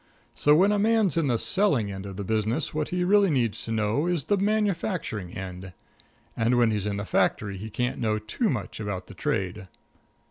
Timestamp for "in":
1.15-1.27, 6.87-6.97